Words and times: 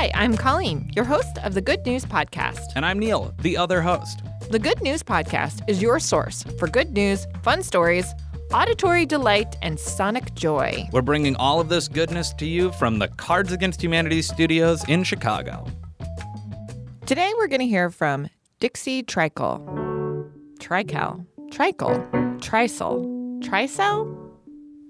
Hi, 0.00 0.10
I'm 0.14 0.34
Colleen, 0.34 0.90
your 0.96 1.04
host 1.04 1.36
of 1.44 1.52
the 1.52 1.60
Good 1.60 1.84
News 1.84 2.06
Podcast. 2.06 2.72
And 2.74 2.86
I'm 2.86 2.98
Neil, 2.98 3.34
the 3.42 3.58
other 3.58 3.82
host. 3.82 4.22
The 4.50 4.58
Good 4.58 4.80
News 4.80 5.02
Podcast 5.02 5.60
is 5.68 5.82
your 5.82 6.00
source 6.00 6.42
for 6.58 6.68
good 6.68 6.94
news, 6.94 7.26
fun 7.42 7.62
stories, 7.62 8.14
auditory 8.50 9.04
delight, 9.04 9.56
and 9.60 9.78
sonic 9.78 10.34
joy. 10.34 10.88
We're 10.90 11.02
bringing 11.02 11.36
all 11.36 11.60
of 11.60 11.68
this 11.68 11.86
goodness 11.86 12.32
to 12.38 12.46
you 12.46 12.72
from 12.72 12.98
the 12.98 13.08
Cards 13.08 13.52
Against 13.52 13.82
Humanity 13.82 14.22
studios 14.22 14.88
in 14.88 15.04
Chicago. 15.04 15.66
Today 17.04 17.30
we're 17.36 17.48
going 17.48 17.60
to 17.60 17.66
hear 17.66 17.90
from 17.90 18.30
Dixie 18.58 19.02
Tricle. 19.02 19.58
Trical. 20.60 21.26
Tricle. 21.50 21.98
Trisel. 22.38 23.42
Tricel? 23.42 24.32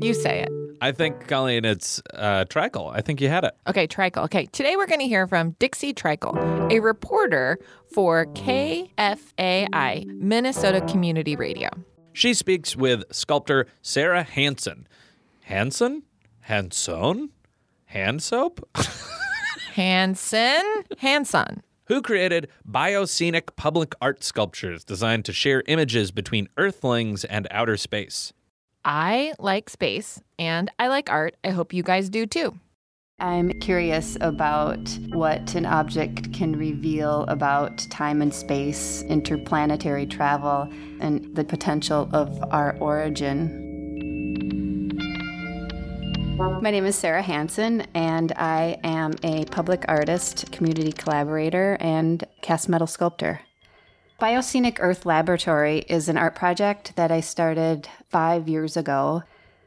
You 0.00 0.14
say 0.14 0.40
it. 0.44 0.63
I 0.84 0.92
think, 0.92 1.28
Colleen, 1.28 1.64
it's 1.64 2.02
uh. 2.12 2.44
I 2.54 3.00
think 3.00 3.22
you 3.22 3.30
had 3.30 3.44
it. 3.44 3.56
Okay, 3.66 3.86
Tricle. 3.86 4.24
Okay, 4.24 4.44
today 4.44 4.76
we're 4.76 4.86
going 4.86 5.00
to 5.00 5.08
hear 5.08 5.26
from 5.26 5.52
Dixie 5.52 5.94
Tricle, 5.94 6.36
a 6.70 6.78
reporter 6.78 7.58
for 7.90 8.26
KFAI, 8.26 10.04
Minnesota 10.04 10.82
Community 10.82 11.36
Radio. 11.36 11.70
She 12.12 12.34
speaks 12.34 12.76
with 12.76 13.02
sculptor 13.10 13.66
Sara 13.80 14.24
Hanson. 14.24 14.86
Hanson? 15.44 16.02
Hanson? 16.40 17.30
Hand 17.86 18.22
soap? 18.22 18.68
Hanson? 19.72 20.62
Hanson. 20.98 21.62
Who 21.86 22.02
created 22.02 22.48
bioscenic 22.70 23.56
public 23.56 23.94
art 24.02 24.22
sculptures 24.22 24.84
designed 24.84 25.24
to 25.24 25.32
share 25.32 25.62
images 25.66 26.10
between 26.10 26.50
Earthlings 26.58 27.24
and 27.24 27.48
outer 27.50 27.78
space? 27.78 28.34
I 28.84 29.32
like 29.38 29.70
space 29.70 30.20
and 30.38 30.70
I 30.78 30.88
like 30.88 31.10
art. 31.10 31.36
I 31.42 31.50
hope 31.50 31.72
you 31.72 31.82
guys 31.82 32.10
do 32.10 32.26
too. 32.26 32.58
I'm 33.20 33.58
curious 33.60 34.16
about 34.20 34.98
what 35.10 35.54
an 35.54 35.66
object 35.66 36.32
can 36.32 36.58
reveal 36.58 37.22
about 37.28 37.78
time 37.90 38.20
and 38.20 38.34
space, 38.34 39.02
interplanetary 39.02 40.06
travel, 40.06 40.68
and 41.00 41.34
the 41.34 41.44
potential 41.44 42.10
of 42.12 42.42
our 42.50 42.76
origin. 42.80 43.60
My 46.36 46.72
name 46.72 46.84
is 46.84 46.96
Sara 46.96 47.22
Hanson, 47.22 47.86
and 47.94 48.32
I 48.32 48.78
am 48.82 49.12
a 49.22 49.44
public 49.44 49.84
artist, 49.86 50.50
community 50.50 50.90
collaborator, 50.90 51.76
and 51.78 52.24
cast 52.42 52.68
metal 52.68 52.88
sculptor. 52.88 53.40
Bioscenic 54.20 54.76
Earth 54.78 55.04
Laboratory 55.04 55.78
is 55.88 56.08
an 56.08 56.16
art 56.16 56.36
project 56.36 56.94
that 56.94 57.10
I 57.10 57.18
started 57.18 57.88
five 58.10 58.48
years 58.48 58.76
ago. 58.76 59.24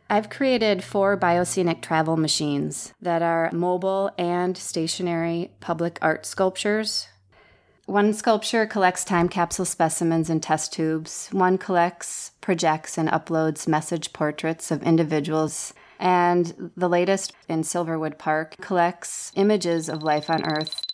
I've 0.09 0.29
created 0.29 0.85
four 0.85 1.17
bioscenic 1.17 1.81
travel 1.81 2.15
machines 2.15 2.93
that 3.01 3.21
are 3.21 3.51
mobile 3.51 4.09
and 4.17 4.57
stationary 4.57 5.51
public 5.59 5.99
art 6.01 6.25
sculptures. 6.25 7.09
One 7.87 8.13
sculpture 8.13 8.65
collects 8.65 9.03
time 9.03 9.27
capsule 9.27 9.65
specimens 9.65 10.29
in 10.29 10.39
test 10.39 10.71
tubes. 10.71 11.27
One 11.33 11.57
collects, 11.57 12.31
projects, 12.39 12.97
and 12.97 13.09
uploads 13.09 13.67
message 13.67 14.13
portraits 14.13 14.71
of 14.71 14.81
individuals. 14.81 15.73
And 15.99 16.71
the 16.77 16.87
latest 16.87 17.33
in 17.49 17.63
Silverwood 17.63 18.17
Park 18.17 18.55
collects 18.61 19.33
images 19.35 19.89
of 19.89 20.03
life 20.03 20.29
on 20.29 20.45
Earth 20.45 20.86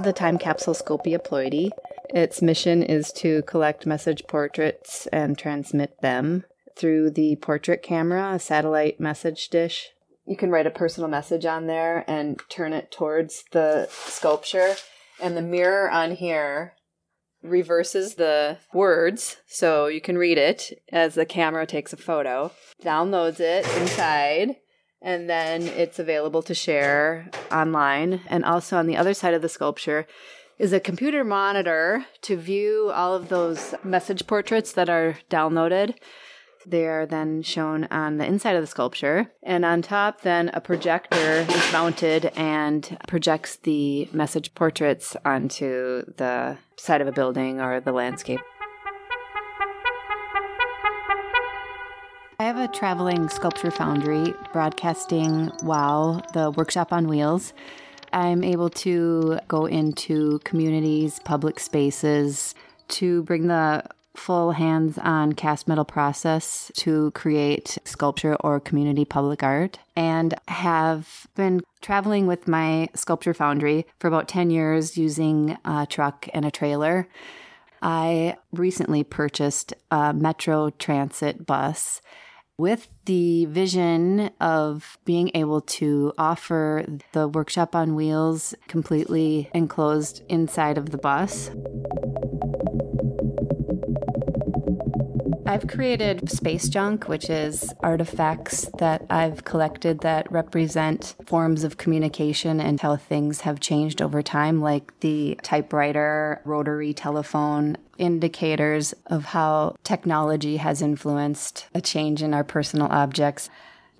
the 0.00 0.12
time 0.12 0.38
capsule 0.38 0.74
Scopia 0.74 1.18
ploidy. 1.18 1.70
Its 2.10 2.42
mission 2.42 2.82
is 2.82 3.12
to 3.12 3.42
collect 3.42 3.86
message 3.86 4.22
portraits 4.26 5.06
and 5.12 5.36
transmit 5.36 6.00
them 6.00 6.44
through 6.76 7.10
the 7.10 7.36
portrait 7.36 7.82
camera, 7.82 8.32
a 8.34 8.38
satellite 8.38 9.00
message 9.00 9.48
dish. 9.48 9.90
You 10.26 10.36
can 10.36 10.50
write 10.50 10.66
a 10.66 10.70
personal 10.70 11.08
message 11.08 11.44
on 11.44 11.66
there 11.66 12.04
and 12.08 12.40
turn 12.48 12.72
it 12.72 12.90
towards 12.90 13.44
the 13.52 13.88
sculpture. 13.90 14.76
And 15.20 15.36
the 15.36 15.42
mirror 15.42 15.90
on 15.90 16.12
here 16.12 16.74
reverses 17.42 18.14
the 18.14 18.58
words 18.72 19.38
so 19.46 19.86
you 19.86 20.00
can 20.00 20.16
read 20.16 20.38
it 20.38 20.82
as 20.92 21.14
the 21.14 21.26
camera 21.26 21.66
takes 21.66 21.92
a 21.92 21.96
photo, 21.96 22.52
downloads 22.82 23.40
it 23.40 23.66
inside, 23.80 24.56
and 25.02 25.28
then 25.28 25.62
it's 25.62 25.98
available 25.98 26.42
to 26.42 26.54
share 26.54 27.28
online. 27.50 28.20
And 28.28 28.44
also 28.44 28.76
on 28.76 28.86
the 28.86 28.96
other 28.96 29.14
side 29.14 29.34
of 29.34 29.42
the 29.42 29.48
sculpture 29.48 30.06
is 30.58 30.72
a 30.72 30.80
computer 30.80 31.24
monitor 31.24 32.06
to 32.22 32.36
view 32.36 32.90
all 32.94 33.14
of 33.14 33.28
those 33.28 33.74
message 33.82 34.26
portraits 34.26 34.72
that 34.72 34.88
are 34.88 35.18
downloaded. 35.28 35.94
They 36.64 36.86
are 36.86 37.06
then 37.06 37.42
shown 37.42 37.88
on 37.90 38.18
the 38.18 38.24
inside 38.24 38.54
of 38.54 38.62
the 38.62 38.68
sculpture. 38.68 39.32
And 39.42 39.64
on 39.64 39.82
top, 39.82 40.20
then 40.20 40.50
a 40.54 40.60
projector 40.60 41.44
is 41.48 41.72
mounted 41.72 42.26
and 42.36 42.96
projects 43.08 43.56
the 43.56 44.08
message 44.12 44.54
portraits 44.54 45.16
onto 45.24 46.04
the 46.16 46.58
side 46.76 47.00
of 47.00 47.08
a 47.08 47.12
building 47.12 47.60
or 47.60 47.80
the 47.80 47.90
landscape. 47.90 48.40
I 52.42 52.46
have 52.46 52.58
a 52.58 52.66
traveling 52.66 53.28
sculpture 53.28 53.70
foundry 53.70 54.34
broadcasting 54.52 55.52
WOW, 55.62 56.22
the 56.32 56.50
workshop 56.50 56.92
on 56.92 57.06
wheels. 57.06 57.52
I'm 58.12 58.42
able 58.42 58.68
to 58.70 59.38
go 59.46 59.66
into 59.66 60.40
communities, 60.40 61.20
public 61.20 61.60
spaces 61.60 62.56
to 62.88 63.22
bring 63.22 63.46
the 63.46 63.84
full 64.16 64.50
hands 64.50 64.98
on 64.98 65.34
cast 65.34 65.68
metal 65.68 65.84
process 65.84 66.72
to 66.78 67.12
create 67.12 67.78
sculpture 67.84 68.34
or 68.40 68.58
community 68.58 69.04
public 69.04 69.44
art 69.44 69.78
and 69.94 70.34
have 70.48 71.28
been 71.36 71.60
traveling 71.80 72.26
with 72.26 72.48
my 72.48 72.88
sculpture 72.92 73.34
foundry 73.34 73.86
for 74.00 74.08
about 74.08 74.26
10 74.26 74.50
years 74.50 74.98
using 74.98 75.56
a 75.64 75.86
truck 75.88 76.28
and 76.34 76.44
a 76.44 76.50
trailer. 76.50 77.06
I 77.80 78.36
recently 78.52 79.04
purchased 79.04 79.74
a 79.92 80.12
Metro 80.12 80.70
Transit 80.70 81.46
bus 81.46 82.00
with 82.58 82.88
the 83.06 83.46
vision 83.46 84.30
of 84.40 84.98
being 85.04 85.30
able 85.34 85.60
to 85.60 86.12
offer 86.18 86.84
the 87.12 87.28
workshop 87.28 87.74
on 87.74 87.94
wheels 87.94 88.54
completely 88.68 89.50
enclosed 89.54 90.22
inside 90.28 90.78
of 90.78 90.90
the 90.90 90.98
bus. 90.98 91.50
I've 95.52 95.68
created 95.68 96.30
space 96.30 96.66
junk, 96.66 97.08
which 97.08 97.28
is 97.28 97.74
artifacts 97.80 98.70
that 98.78 99.04
I've 99.10 99.44
collected 99.44 100.00
that 100.00 100.32
represent 100.32 101.14
forms 101.26 101.62
of 101.62 101.76
communication 101.76 102.58
and 102.58 102.80
how 102.80 102.96
things 102.96 103.42
have 103.42 103.60
changed 103.60 104.00
over 104.00 104.22
time, 104.22 104.62
like 104.62 104.98
the 105.00 105.38
typewriter, 105.42 106.40
rotary 106.46 106.94
telephone, 106.94 107.76
indicators 107.98 108.94
of 109.08 109.26
how 109.26 109.76
technology 109.84 110.56
has 110.56 110.80
influenced 110.80 111.66
a 111.74 111.82
change 111.82 112.22
in 112.22 112.32
our 112.32 112.44
personal 112.44 112.86
objects. 112.86 113.50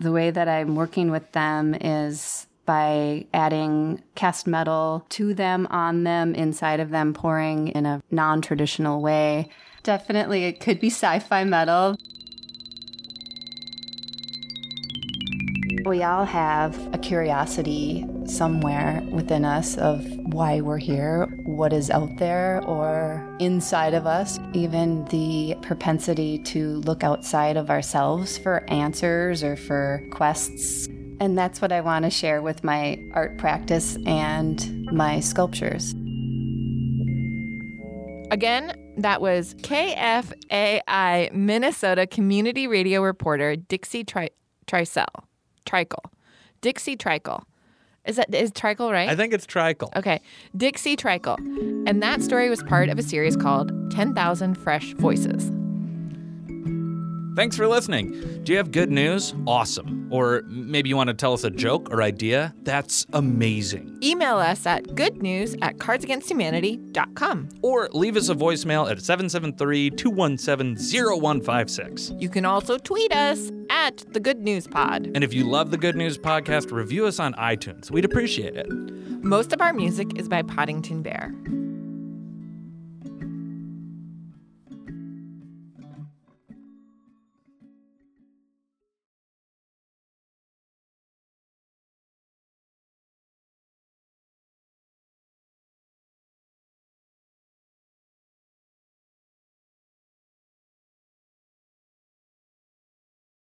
The 0.00 0.10
way 0.10 0.30
that 0.30 0.48
I'm 0.48 0.74
working 0.74 1.10
with 1.10 1.32
them 1.32 1.74
is 1.74 2.46
by 2.64 3.26
adding 3.34 4.02
cast 4.14 4.46
metal 4.46 5.04
to 5.10 5.34
them, 5.34 5.66
on 5.70 6.04
them, 6.04 6.34
inside 6.34 6.80
of 6.80 6.88
them, 6.88 7.12
pouring 7.12 7.68
in 7.68 7.84
a 7.84 8.02
non 8.10 8.40
traditional 8.40 9.02
way. 9.02 9.50
Definitely, 9.82 10.44
it 10.44 10.60
could 10.60 10.78
be 10.78 10.88
sci 10.88 11.18
fi 11.18 11.44
metal. 11.44 11.96
We 15.84 16.04
all 16.04 16.24
have 16.24 16.94
a 16.94 16.98
curiosity 16.98 18.06
somewhere 18.26 19.02
within 19.10 19.44
us 19.44 19.76
of 19.76 20.06
why 20.32 20.60
we're 20.60 20.78
here, 20.78 21.26
what 21.44 21.72
is 21.72 21.90
out 21.90 22.16
there 22.18 22.62
or 22.64 23.36
inside 23.40 23.92
of 23.92 24.06
us, 24.06 24.38
even 24.52 25.04
the 25.06 25.56
propensity 25.62 26.38
to 26.44 26.76
look 26.82 27.02
outside 27.02 27.56
of 27.56 27.68
ourselves 27.68 28.38
for 28.38 28.64
answers 28.68 29.42
or 29.42 29.56
for 29.56 30.06
quests. 30.12 30.86
And 31.18 31.36
that's 31.36 31.60
what 31.60 31.72
I 31.72 31.80
want 31.80 32.04
to 32.04 32.10
share 32.10 32.42
with 32.42 32.62
my 32.62 33.00
art 33.12 33.38
practice 33.38 33.96
and 34.06 34.84
my 34.92 35.18
sculptures. 35.18 35.94
Again, 38.30 38.81
that 38.98 39.20
was 39.20 39.54
KFAI 39.54 41.32
Minnesota 41.32 42.06
community 42.06 42.66
radio 42.66 43.02
reporter 43.02 43.56
Dixie 43.56 44.04
Tri- 44.04 44.30
Tricel. 44.66 45.06
Tricle. 45.64 46.02
Dixie 46.60 46.96
Tricle. 46.96 47.44
Is 48.04 48.16
that 48.16 48.34
is 48.34 48.50
Tricle 48.50 48.90
right? 48.90 49.08
I 49.08 49.16
think 49.16 49.32
it's 49.32 49.46
Tricle. 49.46 49.90
Okay. 49.94 50.20
Dixie 50.56 50.96
Tricle. 50.96 51.36
And 51.86 52.02
that 52.02 52.22
story 52.22 52.48
was 52.50 52.62
part 52.64 52.88
of 52.88 52.98
a 52.98 53.02
series 53.02 53.36
called 53.36 53.70
10,000 53.92 54.54
Fresh 54.56 54.94
Voices. 54.94 55.50
Thanks 57.34 57.56
for 57.56 57.66
listening. 57.66 58.42
Do 58.44 58.52
you 58.52 58.58
have 58.58 58.72
good 58.72 58.90
news? 58.90 59.34
Awesome. 59.46 60.06
Or 60.12 60.42
maybe 60.48 60.90
you 60.90 60.96
want 60.96 61.08
to 61.08 61.14
tell 61.14 61.32
us 61.32 61.44
a 61.44 61.50
joke 61.50 61.88
or 61.90 62.02
idea? 62.02 62.54
That's 62.62 63.06
amazing. 63.14 63.98
Email 64.02 64.36
us 64.36 64.66
at 64.66 64.84
goodnews 64.88 65.56
at 65.62 65.78
cardsagainsthumanity.com. 65.78 67.48
Or 67.62 67.88
leave 67.92 68.16
us 68.16 68.28
a 68.28 68.34
voicemail 68.34 68.90
at 68.90 69.00
773 69.00 69.90
217 69.90 70.76
0156. 71.20 72.12
You 72.18 72.28
can 72.28 72.44
also 72.44 72.76
tweet 72.76 73.12
us 73.12 73.50
at 73.70 74.04
the 74.12 74.20
Good 74.20 74.40
News 74.40 74.66
Pod. 74.66 75.10
And 75.14 75.24
if 75.24 75.32
you 75.32 75.48
love 75.48 75.70
the 75.70 75.78
Good 75.78 75.96
News 75.96 76.18
Podcast, 76.18 76.70
review 76.70 77.06
us 77.06 77.18
on 77.18 77.32
iTunes. 77.34 77.90
We'd 77.90 78.04
appreciate 78.04 78.56
it. 78.56 78.70
Most 79.24 79.54
of 79.54 79.62
our 79.62 79.72
music 79.72 80.18
is 80.18 80.28
by 80.28 80.42
Poddington 80.42 81.02
Bear. 81.02 81.32